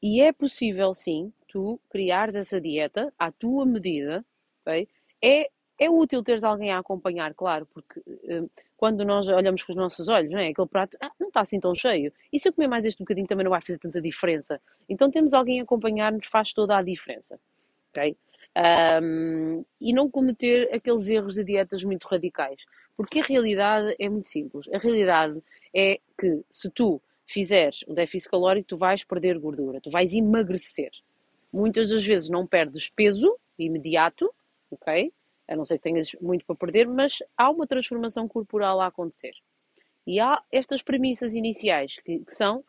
E 0.00 0.20
é 0.20 0.32
possível, 0.32 0.94
sim, 0.94 1.32
tu 1.48 1.80
criares 1.90 2.36
essa 2.36 2.60
dieta 2.60 3.12
à 3.18 3.32
tua 3.32 3.66
medida. 3.66 4.24
Okay? 4.62 4.86
É, 5.20 5.50
é 5.78 5.90
útil 5.90 6.22
teres 6.22 6.44
alguém 6.44 6.70
a 6.70 6.78
acompanhar, 6.78 7.34
claro, 7.34 7.66
porque. 7.66 7.98
Uh, 8.00 8.48
quando 8.78 9.04
nós 9.04 9.26
olhamos 9.26 9.64
com 9.64 9.72
os 9.72 9.76
nossos 9.76 10.08
olhos, 10.08 10.30
não 10.30 10.38
é? 10.38 10.48
Aquele 10.48 10.68
prato 10.68 10.96
ah, 11.00 11.10
não 11.18 11.28
está 11.28 11.40
assim 11.40 11.58
tão 11.58 11.74
cheio. 11.74 12.12
E 12.32 12.38
se 12.38 12.48
eu 12.48 12.52
comer 12.52 12.68
mais 12.68 12.86
este 12.86 13.00
bocadinho 13.00 13.26
também 13.26 13.42
não 13.42 13.50
vai 13.50 13.60
fazer 13.60 13.76
tanta 13.76 14.00
diferença. 14.00 14.60
Então 14.88 15.10
temos 15.10 15.34
alguém 15.34 15.58
a 15.58 15.64
acompanhar-nos, 15.64 16.28
faz 16.28 16.52
toda 16.52 16.78
a 16.78 16.82
diferença. 16.82 17.38
Ok? 17.90 18.16
Um, 19.02 19.64
e 19.80 19.92
não 19.92 20.08
cometer 20.08 20.72
aqueles 20.72 21.08
erros 21.08 21.34
de 21.34 21.42
dietas 21.42 21.82
muito 21.82 22.04
radicais. 22.06 22.64
Porque 22.96 23.18
a 23.18 23.24
realidade 23.24 23.96
é 23.98 24.08
muito 24.08 24.28
simples. 24.28 24.66
A 24.72 24.78
realidade 24.78 25.42
é 25.74 25.98
que 26.16 26.42
se 26.48 26.70
tu 26.70 27.02
fizeres 27.26 27.84
um 27.88 27.94
déficit 27.94 28.30
calórico, 28.30 28.68
tu 28.68 28.76
vais 28.76 29.02
perder 29.02 29.40
gordura, 29.40 29.80
tu 29.80 29.90
vais 29.90 30.14
emagrecer. 30.14 30.92
Muitas 31.52 31.90
das 31.90 32.04
vezes 32.04 32.30
não 32.30 32.46
perdes 32.46 32.88
peso 32.88 33.36
imediato, 33.58 34.32
ok? 34.70 35.12
A 35.48 35.56
não 35.56 35.64
ser 35.64 35.78
que 35.78 35.84
tenhas 35.84 36.12
muito 36.20 36.44
para 36.44 36.54
perder, 36.54 36.86
mas 36.86 37.22
há 37.36 37.50
uma 37.50 37.66
transformação 37.66 38.28
corporal 38.28 38.80
a 38.80 38.86
acontecer. 38.86 39.32
E 40.06 40.20
há 40.20 40.42
estas 40.52 40.82
premissas 40.82 41.34
iniciais, 41.34 41.98
que, 42.04 42.20
que 42.20 42.34
são 42.34 42.64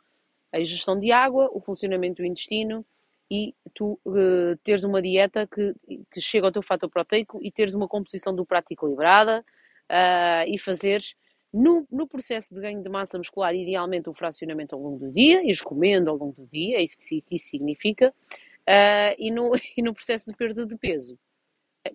a 0.51 0.59
ingestão 0.59 0.99
de 0.99 1.11
água, 1.11 1.49
o 1.53 1.59
funcionamento 1.59 2.21
do 2.21 2.25
intestino 2.25 2.85
e 3.29 3.53
tu 3.73 3.99
uh, 4.05 4.57
teres 4.63 4.83
uma 4.83 5.01
dieta 5.01 5.45
que, 5.45 5.75
que 6.11 6.19
chega 6.19 6.47
ao 6.47 6.51
teu 6.51 6.63
fator 6.63 6.89
proteico 6.89 7.39
e 7.43 7.51
teres 7.51 7.75
uma 7.75 7.87
composição 7.87 8.35
do 8.35 8.45
prato 8.45 8.71
equilibrada 8.71 9.45
uh, 9.89 10.47
e 10.47 10.57
fazeres 10.57 11.15
no, 11.53 11.85
no, 11.91 12.07
processo 12.07 12.53
de 12.53 12.59
ganho 12.59 12.81
de 12.81 12.89
massa 12.89 13.17
muscular, 13.17 13.53
idealmente 13.55 14.09
um 14.09 14.13
fracionamento 14.13 14.75
ao 14.75 14.81
longo 14.81 14.99
do 14.99 15.11
dia, 15.11 15.43
ires 15.43 15.61
comendo 15.61 16.09
ao 16.09 16.15
longo 16.15 16.33
do 16.33 16.47
dia, 16.47 16.77
é 16.77 16.83
isso 16.83 16.97
que 16.97 17.23
isso 17.31 17.49
significa, 17.49 18.13
Uh, 18.69 19.17
e, 19.17 19.31
no, 19.31 19.51
e 19.75 19.81
no 19.81 19.95
processo 19.95 20.29
de 20.29 20.37
perda 20.37 20.63
de 20.63 20.77
peso, 20.77 21.17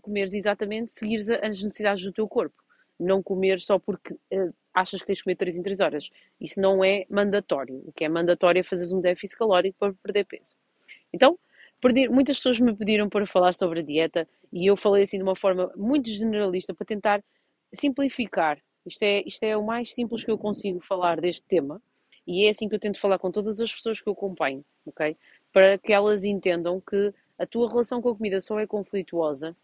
comeres 0.00 0.34
exatamente, 0.34 0.92
seguires 0.92 1.28
as 1.30 1.62
necessidades 1.62 2.02
do 2.02 2.12
teu 2.12 2.28
corpo. 2.28 2.54
Não 2.98 3.22
comer 3.22 3.60
só 3.60 3.78
porque 3.78 4.14
uh, 4.14 4.54
achas 4.72 5.00
que 5.00 5.06
tens 5.06 5.18
de 5.18 5.24
comer 5.24 5.36
3 5.36 5.58
em 5.58 5.62
3 5.62 5.80
horas. 5.80 6.10
Isso 6.40 6.60
não 6.60 6.84
é 6.84 7.06
mandatório. 7.08 7.82
O 7.86 7.92
que 7.92 8.04
é 8.04 8.08
mandatório 8.08 8.60
é 8.60 8.62
fazer 8.62 8.92
um 8.94 9.00
déficit 9.00 9.38
calórico 9.38 9.76
para 9.78 9.94
perder 9.94 10.24
peso. 10.24 10.54
Então, 11.12 11.38
perdi, 11.80 12.08
muitas 12.08 12.38
pessoas 12.38 12.60
me 12.60 12.74
pediram 12.74 13.08
para 13.08 13.26
falar 13.26 13.54
sobre 13.54 13.80
a 13.80 13.82
dieta 13.82 14.28
e 14.52 14.66
eu 14.66 14.76
falei 14.76 15.04
assim 15.04 15.16
de 15.16 15.22
uma 15.22 15.36
forma 15.36 15.72
muito 15.76 16.08
generalista 16.08 16.74
para 16.74 16.86
tentar 16.86 17.22
simplificar. 17.72 18.58
Isto 18.86 19.02
é, 19.02 19.22
isto 19.26 19.42
é 19.42 19.56
o 19.56 19.64
mais 19.64 19.94
simples 19.94 20.24
que 20.24 20.30
eu 20.30 20.38
consigo 20.38 20.80
falar 20.80 21.20
deste 21.20 21.42
tema 21.42 21.80
e 22.26 22.46
é 22.46 22.50
assim 22.50 22.68
que 22.68 22.74
eu 22.74 22.80
tento 22.80 22.98
falar 22.98 23.18
com 23.18 23.30
todas 23.30 23.60
as 23.60 23.72
pessoas 23.74 24.00
que 24.00 24.08
eu 24.08 24.12
acompanho, 24.12 24.64
ok? 24.86 25.16
Para 25.52 25.78
que 25.78 25.92
elas 25.92 26.24
entendam 26.24 26.80
que 26.80 27.12
a 27.38 27.46
tua 27.46 27.68
relação 27.68 28.00
com 28.00 28.10
a 28.10 28.16
comida 28.16 28.40
só 28.40 28.58
é 28.58 28.66
conflituosa 28.66 29.56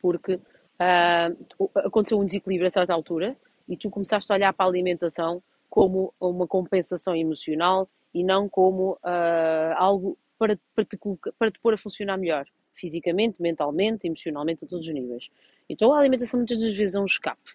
porque 0.00 0.34
uh, 0.34 1.70
aconteceu 1.76 2.18
um 2.18 2.24
desequilíbrio 2.24 2.66
a 2.66 2.70
certa 2.70 2.92
altura 2.92 3.36
e 3.68 3.76
tu 3.76 3.90
começaste 3.90 4.30
a 4.32 4.34
olhar 4.34 4.52
para 4.52 4.66
a 4.66 4.68
alimentação 4.68 5.42
como 5.68 6.12
uma 6.20 6.46
compensação 6.46 7.14
emocional 7.14 7.88
e 8.12 8.24
não 8.24 8.48
como 8.48 8.92
uh, 9.04 9.74
algo 9.76 10.18
para, 10.38 10.58
para, 10.74 10.84
te, 10.84 10.98
para 11.38 11.50
te 11.50 11.60
pôr 11.60 11.74
a 11.74 11.78
funcionar 11.78 12.16
melhor, 12.16 12.46
fisicamente, 12.74 13.36
mentalmente, 13.40 14.06
emocionalmente, 14.06 14.64
a 14.64 14.68
todos 14.68 14.86
os 14.86 14.92
níveis. 14.92 15.28
Então 15.68 15.92
a 15.92 15.98
alimentação 15.98 16.38
muitas 16.38 16.58
das 16.58 16.74
vezes 16.74 16.94
é 16.94 17.00
um 17.00 17.04
escape, 17.04 17.52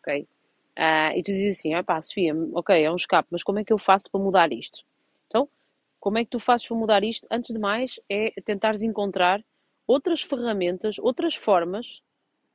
ok? 0.00 0.26
Uh, 0.76 1.16
e 1.16 1.22
tu 1.22 1.32
dizes 1.32 1.58
assim, 1.58 1.74
ah 1.74 1.84
pá, 1.84 2.00
Sofia, 2.00 2.34
ok, 2.54 2.82
é 2.82 2.90
um 2.90 2.96
escape, 2.96 3.28
mas 3.30 3.42
como 3.42 3.58
é 3.58 3.64
que 3.64 3.72
eu 3.72 3.78
faço 3.78 4.10
para 4.10 4.20
mudar 4.20 4.52
isto? 4.52 4.82
Então, 5.28 5.48
como 6.00 6.18
é 6.18 6.24
que 6.24 6.30
tu 6.30 6.40
fazes 6.40 6.66
para 6.66 6.76
mudar 6.76 7.04
isto? 7.04 7.28
Antes 7.30 7.52
de 7.52 7.60
mais, 7.60 8.00
é 8.08 8.32
tentares 8.44 8.82
encontrar 8.82 9.44
outras 9.92 10.22
ferramentas, 10.22 10.98
outras 10.98 11.34
formas 11.34 12.02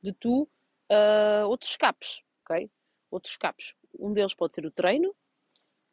de 0.01 0.11
tu, 0.11 0.47
uh, 0.91 1.47
outros 1.47 1.71
escapes, 1.71 2.21
ok? 2.43 2.69
Outros 3.11 3.33
escapes. 3.33 3.73
Um 3.99 4.11
deles 4.11 4.33
pode 4.33 4.55
ser 4.55 4.65
o 4.65 4.71
treino, 4.71 5.13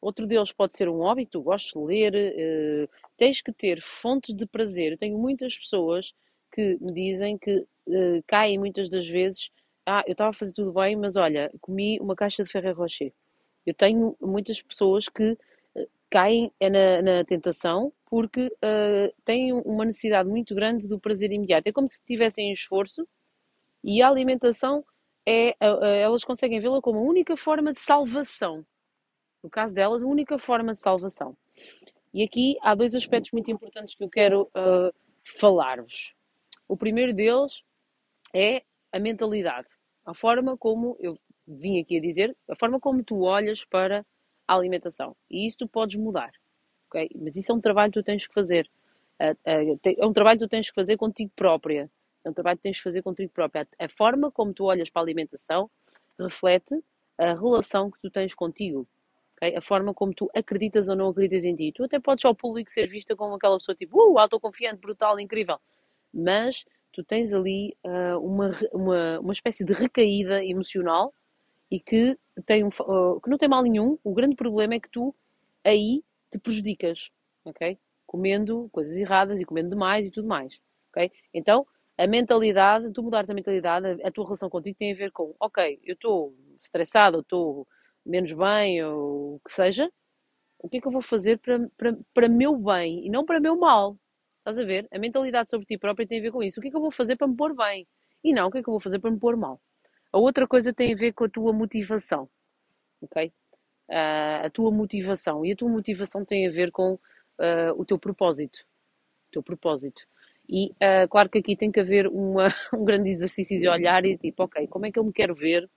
outro 0.00 0.26
deles 0.26 0.52
pode 0.52 0.74
ser 0.74 0.88
um 0.88 0.98
hobby 0.98 1.26
que 1.26 1.32
tu 1.32 1.42
gostes 1.42 1.72
de 1.72 1.78
ler. 1.78 2.14
Uh, 2.14 2.88
tens 3.16 3.42
que 3.42 3.52
ter 3.52 3.82
fontes 3.82 4.34
de 4.34 4.46
prazer. 4.46 4.92
Eu 4.92 4.98
tenho 4.98 5.18
muitas 5.18 5.56
pessoas 5.56 6.14
que 6.50 6.78
me 6.80 6.92
dizem 6.92 7.36
que 7.36 7.58
uh, 7.58 8.24
caem 8.26 8.58
muitas 8.58 8.88
das 8.88 9.06
vezes. 9.06 9.50
Ah, 9.84 10.02
eu 10.06 10.12
estava 10.12 10.30
a 10.30 10.32
fazer 10.32 10.54
tudo 10.54 10.72
bem, 10.72 10.96
mas 10.96 11.14
olha, 11.14 11.52
comi 11.60 12.00
uma 12.00 12.16
caixa 12.16 12.42
de 12.42 12.50
Ferrero 12.50 12.78
Rocher. 12.78 13.12
Eu 13.66 13.74
tenho 13.74 14.16
muitas 14.18 14.62
pessoas 14.62 15.10
que 15.10 15.36
caem 16.08 16.50
na, 16.60 17.02
na 17.02 17.24
tentação 17.24 17.92
porque 18.14 18.46
uh, 18.46 19.12
têm 19.24 19.52
uma 19.52 19.84
necessidade 19.84 20.28
muito 20.28 20.54
grande 20.54 20.86
do 20.86 21.00
prazer 21.00 21.32
imediato. 21.32 21.66
É 21.66 21.72
como 21.72 21.88
se 21.88 22.00
tivessem 22.04 22.52
esforço 22.52 23.04
e 23.82 24.00
a 24.00 24.08
alimentação 24.08 24.84
é, 25.26 25.56
uh, 25.60 25.84
elas 25.84 26.22
conseguem 26.22 26.60
vê-la 26.60 26.80
como 26.80 27.00
a 27.00 27.02
única 27.02 27.36
forma 27.36 27.72
de 27.72 27.80
salvação. 27.80 28.64
No 29.42 29.50
caso 29.50 29.74
delas, 29.74 30.00
a 30.00 30.06
única 30.06 30.38
forma 30.38 30.74
de 30.74 30.78
salvação. 30.78 31.36
E 32.12 32.22
aqui 32.22 32.56
há 32.62 32.72
dois 32.76 32.94
aspectos 32.94 33.32
muito 33.32 33.50
importantes 33.50 33.96
que 33.96 34.04
eu 34.04 34.08
quero 34.08 34.42
uh, 34.42 34.94
falar-vos. 35.24 36.14
O 36.68 36.76
primeiro 36.76 37.12
deles 37.12 37.64
é 38.32 38.62
a 38.92 39.00
mentalidade, 39.00 39.66
a 40.06 40.14
forma 40.14 40.56
como 40.56 40.96
eu 41.00 41.18
vim 41.48 41.80
aqui 41.80 41.98
a 41.98 42.00
dizer, 42.00 42.36
a 42.48 42.54
forma 42.54 42.78
como 42.78 43.02
tu 43.02 43.22
olhas 43.22 43.64
para 43.64 44.06
a 44.46 44.54
alimentação. 44.54 45.16
E 45.28 45.48
isso 45.48 45.58
tu 45.58 45.68
podes 45.68 45.98
mudar. 46.00 46.30
Mas 47.16 47.36
isso 47.36 47.52
é 47.52 47.54
um 47.54 47.60
trabalho 47.60 47.92
que 47.92 48.00
tu 48.00 48.04
tens 48.04 48.26
que 48.26 48.34
fazer. 48.34 48.68
É 49.18 50.06
um 50.06 50.12
trabalho 50.12 50.38
que 50.38 50.46
tu 50.46 50.48
tens 50.48 50.68
que 50.68 50.74
fazer 50.74 50.96
contigo 50.96 51.30
própria. 51.34 51.90
É 52.24 52.30
um 52.30 52.32
trabalho 52.32 52.56
que 52.56 52.62
tens 52.62 52.78
que 52.78 52.82
fazer 52.82 53.02
contigo 53.02 53.30
própria. 53.32 53.68
A 53.78 53.88
forma 53.88 54.30
como 54.30 54.52
tu 54.52 54.64
olhas 54.64 54.88
para 54.88 55.02
a 55.02 55.04
alimentação 55.04 55.70
reflete 56.18 56.82
a 57.18 57.34
relação 57.34 57.90
que 57.90 58.00
tu 58.00 58.10
tens 58.10 58.34
contigo. 58.34 58.86
Okay? 59.36 59.56
A 59.56 59.60
forma 59.60 59.92
como 59.92 60.14
tu 60.14 60.30
acreditas 60.34 60.88
ou 60.88 60.96
não 60.96 61.08
acreditas 61.08 61.44
em 61.44 61.54
ti. 61.54 61.72
Tu 61.72 61.84
até 61.84 62.00
podes 62.00 62.24
ao 62.24 62.34
público 62.34 62.70
ser 62.70 62.88
vista 62.88 63.14
como 63.14 63.34
aquela 63.34 63.58
pessoa 63.58 63.74
tipo, 63.74 63.98
uh, 63.98 64.18
autoconfiante, 64.18 64.80
brutal, 64.80 65.20
incrível. 65.20 65.58
Mas 66.12 66.64
tu 66.92 67.04
tens 67.04 67.32
ali 67.32 67.76
uh, 67.84 68.18
uma, 68.18 68.52
uma, 68.72 69.20
uma 69.20 69.32
espécie 69.32 69.64
de 69.64 69.72
recaída 69.72 70.44
emocional 70.44 71.12
e 71.70 71.78
que, 71.78 72.16
tem 72.46 72.64
um, 72.64 72.68
uh, 72.68 73.20
que 73.20 73.28
não 73.28 73.36
tem 73.36 73.48
mal 73.48 73.62
nenhum. 73.62 73.98
O 74.02 74.14
grande 74.14 74.34
problema 74.34 74.74
é 74.74 74.80
que 74.80 74.88
tu 74.88 75.14
aí 75.62 76.02
te 76.34 76.38
prejudicas, 76.38 77.10
ok? 77.44 77.78
Comendo 78.06 78.68
coisas 78.72 78.96
erradas 78.96 79.40
e 79.40 79.44
comendo 79.44 79.70
demais 79.70 80.06
e 80.06 80.10
tudo 80.10 80.28
mais, 80.28 80.60
ok? 80.90 81.10
Então, 81.32 81.66
a 81.96 82.06
mentalidade, 82.06 82.92
tu 82.92 83.02
mudares 83.02 83.30
a 83.30 83.34
mentalidade, 83.34 84.02
a, 84.02 84.10
tua 84.10 84.24
relação 84.24 84.50
contigo 84.50 84.76
tem 84.76 84.92
a 84.92 84.96
ver 84.96 85.12
com, 85.12 85.34
ok, 85.38 85.80
eu 85.84 85.94
estou 85.94 86.34
estressado, 86.60 87.20
estou 87.20 87.66
menos 88.04 88.32
bem, 88.32 88.82
ou 88.84 89.36
o 89.36 89.40
que 89.44 89.52
seja, 89.52 89.90
o 90.58 90.68
que 90.68 90.78
é 90.78 90.80
que 90.80 90.86
eu 90.86 90.92
vou 90.92 91.02
fazer 91.02 91.38
para, 91.38 91.68
para, 91.76 91.96
para 92.12 92.28
meu 92.28 92.56
bem 92.56 93.06
e 93.06 93.10
não 93.10 93.24
para 93.24 93.40
meu 93.40 93.56
mal? 93.56 93.96
Estás 94.38 94.58
a 94.58 94.64
ver? 94.64 94.86
A 94.92 94.98
mentalidade 94.98 95.50
sobre 95.50 95.66
ti 95.66 95.78
própria 95.78 96.06
tem 96.06 96.18
a 96.18 96.22
ver 96.22 96.32
com 96.32 96.42
isso. 96.42 96.60
O 96.60 96.62
que 96.62 96.68
é 96.68 96.70
que 96.70 96.76
eu 96.76 96.80
vou 96.80 96.90
fazer 96.90 97.16
para 97.16 97.26
me 97.26 97.36
pôr 97.36 97.54
bem? 97.54 97.86
E 98.22 98.32
não, 98.32 98.48
o 98.48 98.50
que 98.50 98.58
é 98.58 98.62
que 98.62 98.68
eu 98.68 98.72
vou 98.72 98.80
fazer 98.80 98.98
para 98.98 99.10
me 99.10 99.18
pôr 99.18 99.36
mal? 99.36 99.60
A 100.12 100.18
outra 100.18 100.46
coisa 100.46 100.72
tem 100.72 100.92
a 100.92 100.96
ver 100.96 101.12
com 101.12 101.24
a 101.24 101.28
tua 101.28 101.52
motivação, 101.52 102.28
ok? 103.00 103.32
Uh, 103.88 104.46
a 104.46 104.50
tua 104.50 104.70
motivação. 104.70 105.44
E 105.44 105.52
a 105.52 105.56
tua 105.56 105.68
motivação 105.68 106.24
tem 106.24 106.46
a 106.46 106.50
ver 106.50 106.70
com 106.70 106.94
uh, 106.94 107.72
o 107.76 107.84
teu 107.84 107.98
propósito. 107.98 108.60
O 109.28 109.32
teu 109.32 109.42
propósito. 109.42 110.06
E 110.48 110.70
uh, 110.72 111.08
claro 111.08 111.28
que 111.28 111.38
aqui 111.38 111.56
tem 111.56 111.70
que 111.70 111.80
haver 111.80 112.06
uma, 112.06 112.48
um 112.72 112.84
grande 112.84 113.10
exercício 113.10 113.60
de 113.60 113.68
olhar 113.68 114.04
e 114.04 114.16
tipo, 114.16 114.42
ok, 114.44 114.66
como 114.68 114.86
é 114.86 114.92
que 114.92 114.98
eu 114.98 115.04
me 115.04 115.12
quero 115.12 115.34
ver 115.34 115.68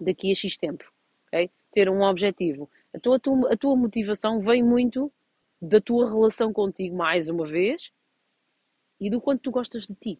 daqui 0.00 0.30
a 0.30 0.34
X 0.34 0.56
tempo? 0.56 0.84
Okay? 1.28 1.50
Ter 1.72 1.88
um 1.88 2.02
objetivo. 2.02 2.68
A 2.94 2.98
tua, 2.98 3.16
a 3.16 3.18
tua, 3.18 3.52
a 3.52 3.56
tua 3.56 3.76
motivação 3.76 4.40
vem 4.40 4.62
muito 4.62 5.12
da 5.60 5.80
tua 5.80 6.08
relação 6.08 6.52
contigo, 6.52 6.96
mais 6.96 7.28
uma 7.28 7.46
vez, 7.46 7.90
e 9.00 9.10
do 9.10 9.20
quanto 9.20 9.42
tu 9.42 9.50
gostas 9.50 9.86
de 9.86 9.94
ti. 9.94 10.18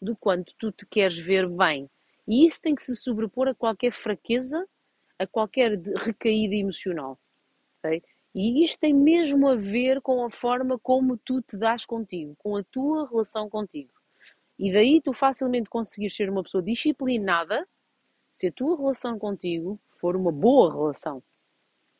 Do 0.00 0.16
quanto 0.16 0.54
tu 0.58 0.72
te 0.72 0.86
queres 0.86 1.18
ver 1.18 1.48
bem. 1.48 1.88
E 2.26 2.46
isso 2.46 2.60
tem 2.60 2.74
que 2.74 2.82
se 2.82 2.94
sobrepor 2.96 3.48
a 3.48 3.54
qualquer 3.54 3.92
fraqueza, 3.92 4.66
a 5.22 5.26
qualquer 5.26 5.78
recaída 5.96 6.54
emocional. 6.54 7.18
Okay? 7.78 8.02
E 8.34 8.64
isto 8.64 8.78
tem 8.80 8.94
mesmo 8.94 9.48
a 9.48 9.54
ver 9.54 10.00
com 10.00 10.24
a 10.24 10.30
forma 10.30 10.78
como 10.78 11.16
tu 11.16 11.42
te 11.42 11.56
dás 11.56 11.84
contigo, 11.84 12.34
com 12.38 12.56
a 12.56 12.64
tua 12.64 13.08
relação 13.08 13.48
contigo. 13.48 13.90
E 14.58 14.72
daí 14.72 15.00
tu 15.00 15.12
facilmente 15.12 15.68
conseguires 15.68 16.16
ser 16.16 16.30
uma 16.30 16.42
pessoa 16.42 16.62
disciplinada 16.62 17.66
se 18.32 18.46
a 18.48 18.52
tua 18.52 18.76
relação 18.76 19.18
contigo 19.18 19.78
for 19.98 20.16
uma 20.16 20.32
boa 20.32 20.72
relação. 20.72 21.22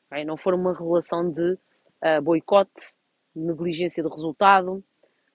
Okay? 0.07 0.25
Não 0.25 0.37
for 0.37 0.55
uma 0.55 0.73
relação 0.73 1.31
de 1.31 1.53
uh, 1.53 2.23
boicote, 2.23 2.95
negligência 3.35 4.03
de 4.03 4.09
resultado, 4.09 4.83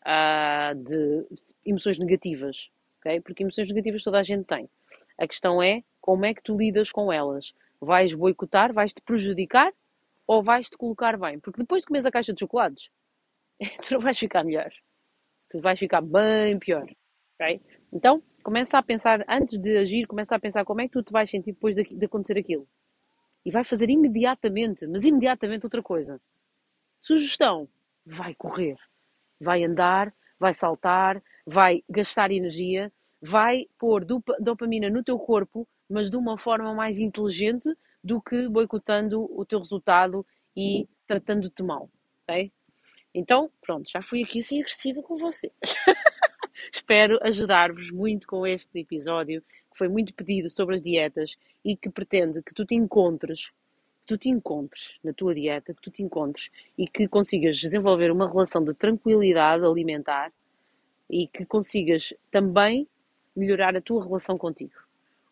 uh, 0.01 0.75
de 0.75 1.25
emoções 1.65 1.99
negativas. 1.99 2.69
Okay? 2.99 3.21
Porque 3.21 3.43
emoções 3.43 3.67
negativas 3.67 4.03
toda 4.03 4.19
a 4.19 4.23
gente 4.23 4.45
tem. 4.45 4.67
A 5.17 5.27
questão 5.27 5.61
é 5.61 5.83
como 6.01 6.25
é 6.25 6.33
que 6.33 6.41
tu 6.41 6.57
lidas 6.57 6.91
com 6.91 7.11
elas. 7.11 7.53
Vais 7.79 8.13
boicotar, 8.13 8.73
vais-te 8.73 9.01
prejudicar 9.01 9.71
ou 10.25 10.43
vais-te 10.43 10.77
colocar 10.77 11.17
bem? 11.17 11.39
Porque 11.39 11.61
depois 11.61 11.81
de 11.81 11.87
comeres 11.87 12.05
a 12.05 12.11
caixa 12.11 12.33
de 12.33 12.39
chocolates, 12.39 12.89
tu 13.87 13.93
não 13.93 13.99
vais 13.99 14.17
ficar 14.17 14.43
melhor. 14.43 14.71
Tu 15.49 15.59
vais 15.59 15.79
ficar 15.79 16.01
bem 16.01 16.57
pior. 16.59 16.87
Okay? 17.35 17.61
Então, 17.93 18.21
começa 18.43 18.77
a 18.77 18.83
pensar, 18.83 19.23
antes 19.27 19.59
de 19.59 19.77
agir, 19.77 20.07
começa 20.07 20.35
a 20.35 20.39
pensar 20.39 20.65
como 20.65 20.81
é 20.81 20.87
que 20.87 20.93
tu 20.93 21.03
te 21.03 21.11
vais 21.11 21.29
sentir 21.29 21.53
depois 21.53 21.75
de, 21.75 21.83
de 21.83 22.05
acontecer 22.05 22.37
aquilo. 22.37 22.67
E 23.45 23.51
vai 23.51 23.63
fazer 23.63 23.89
imediatamente, 23.89 24.85
mas 24.87 25.03
imediatamente 25.03 25.65
outra 25.65 25.81
coisa. 25.81 26.19
Sugestão: 26.99 27.69
vai 28.05 28.33
correr, 28.33 28.75
vai 29.39 29.63
andar, 29.63 30.13
vai 30.39 30.53
saltar, 30.53 31.21
vai 31.45 31.83
gastar 31.89 32.31
energia, 32.31 32.91
vai 33.21 33.67
pôr 33.77 34.05
dopamina 34.39 34.89
no 34.89 35.03
teu 35.03 35.17
corpo, 35.17 35.67
mas 35.89 36.09
de 36.09 36.17
uma 36.17 36.37
forma 36.37 36.73
mais 36.73 36.99
inteligente 36.99 37.69
do 38.03 38.21
que 38.21 38.47
boicotando 38.47 39.29
o 39.37 39.45
teu 39.45 39.59
resultado 39.59 40.25
e 40.55 40.87
tratando-te 41.05 41.63
mal, 41.63 41.89
ok? 42.23 42.51
Então, 43.13 43.49
pronto, 43.61 43.89
já 43.89 44.01
fui 44.01 44.23
aqui 44.23 44.39
assim 44.39 44.59
agressiva 44.59 45.01
com 45.01 45.17
vocês. 45.17 45.53
Espero 46.71 47.19
ajudar-vos 47.23 47.89
muito 47.91 48.27
com 48.27 48.45
este 48.45 48.79
episódio, 48.79 49.41
que 49.71 49.77
foi 49.77 49.87
muito 49.87 50.13
pedido 50.13 50.49
sobre 50.49 50.75
as 50.75 50.81
dietas 50.81 51.37
e 51.63 51.75
que 51.75 51.89
pretende 51.89 52.41
que 52.41 52.53
tu 52.53 52.65
te 52.65 52.75
encontres, 52.75 53.47
que 53.47 54.07
tu 54.07 54.17
te 54.17 54.29
encontres 54.29 54.97
na 55.03 55.13
tua 55.13 55.33
dieta, 55.33 55.73
que 55.73 55.81
tu 55.81 55.89
te 55.89 56.03
encontres 56.03 56.49
e 56.77 56.87
que 56.87 57.07
consigas 57.07 57.57
desenvolver 57.57 58.11
uma 58.11 58.27
relação 58.27 58.63
de 58.63 58.73
tranquilidade 58.73 59.65
alimentar 59.65 60.31
e 61.09 61.27
que 61.27 61.45
consigas 61.45 62.13
também 62.29 62.87
melhorar 63.35 63.75
a 63.75 63.81
tua 63.81 64.03
relação 64.03 64.37
contigo. 64.37 64.86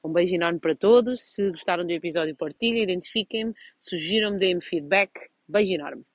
Um 0.06 0.14
beijo 0.14 0.36
enorme 0.36 0.60
para 0.60 0.76
todos. 0.76 1.20
Se 1.34 1.50
gostaram 1.50 1.84
do 1.84 1.92
episódio, 1.92 2.36
partilhem, 2.36 2.84
identifiquem-me, 2.84 3.56
sugiram-me, 3.80 4.38
deem-me 4.38 4.62
feedback. 4.62 5.12
Beijo 5.48 5.74
enorme. 5.74 6.06